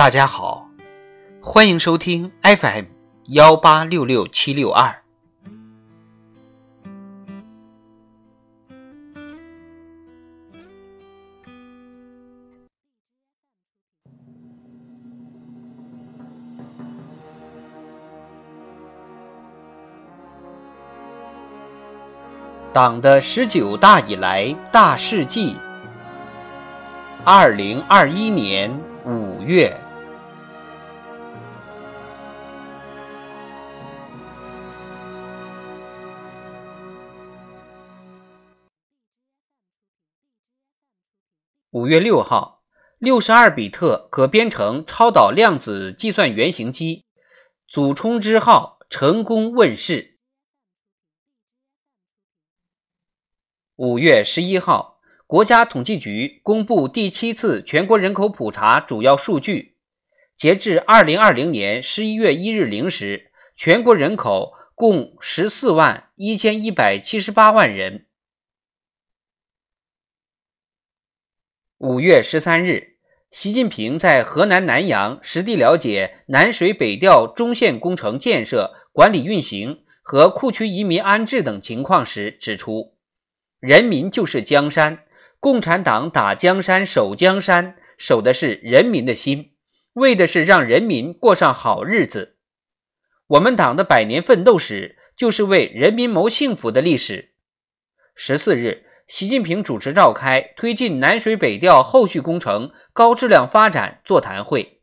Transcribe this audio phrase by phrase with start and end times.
[0.00, 0.66] 大家好，
[1.42, 2.84] 欢迎收听 FM
[3.26, 4.96] 幺八六六七六二。
[22.72, 25.58] 党的十九大以来大事记。
[27.22, 28.74] 二零二一年
[29.04, 29.76] 五月，
[41.72, 42.64] 五月六号，
[42.98, 47.04] 六十二比特可编程超导量子计算原型机
[47.68, 50.18] “祖冲之号”成功问世。
[53.76, 59.76] 五月十一号，国家统计局公布第七次全国人口普查主要数据。
[60.36, 68.08] 截至二零二零年十一月一日零时，全国人口共十四万一千一百七十八万人。
[71.80, 72.98] 五月十三日，
[73.30, 82.98] 习近平在河南南阳实地了解南水北调中线工程建设、管理运行和库区移民安置等情况时指出。
[83.60, 85.04] 人民就是江山，
[85.38, 89.52] 共产党打江山、守江山，守的是人民的心，
[89.94, 92.36] 为的是让人民过上好日子。
[93.26, 97.30] 我们党的百年奋斗史，就是为人民谋幸福的历史。
[98.14, 104.82] 十四日，习近平主持召开推进南水北调后续工程高质量发展座谈会。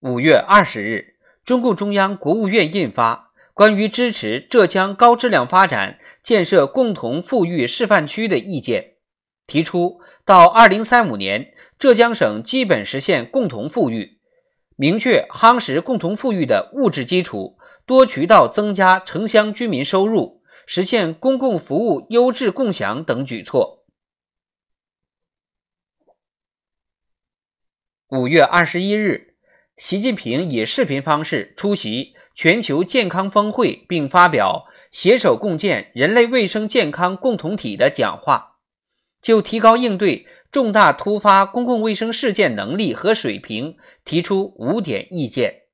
[0.00, 3.32] 五月二十日，中共中央、国务院印发。
[3.54, 8.96] 关于支持浙江高质量发展、建设共同富裕示范区的意见，
[9.46, 14.18] 提出到二零三五年，浙江省基本实现共同富裕，
[14.76, 23.86] 明确夯实共同富裕的物质基础，多渠道增加城乡居民收入，实现公共服务优质共享等举措。
[28.08, 29.36] 五月二十一日，
[29.76, 32.14] 习近平以视频方式出席。
[32.34, 38.58] 全球健康峰会，并发表“携手共建人类卫生健康共同体”的讲话，
[39.22, 45.65] 就提高应对重大突发公共卫生事件能力和水平提出五点意见。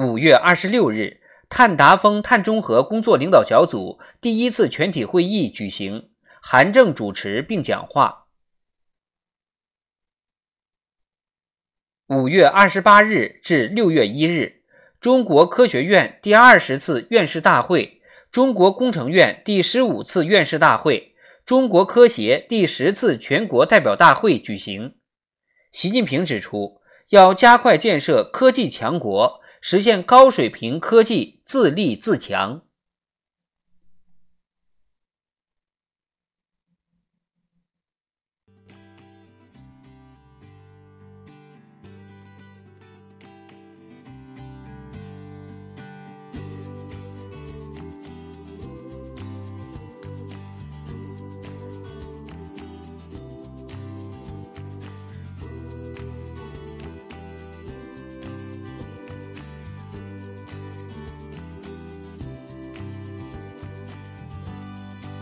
[0.00, 6.10] 五月二十六日，碳达峰、碳中和工作领导小组第一次全体会议举行，
[6.40, 8.28] 韩正主持并讲话。
[12.06, 14.62] 五月二十八日至六月一日，
[15.00, 24.94] 中国科学院第二十次院士大会、中国工程院第十五次院士大会、中国科协第十次全国代表大会举行。
[25.72, 32.62] 习近平指出，要加快建设科技强国，实现高水平科技自立自强。